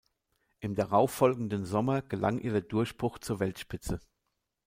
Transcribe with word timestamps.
Im 0.61 0.73
darauffolgenden 0.73 1.63
Sommer 1.63 2.01
gelang 2.01 2.39
ihr 2.39 2.53
der 2.53 2.61
Durchbruch 2.63 3.19
zur 3.19 3.39
Weltspitze. 3.39 3.99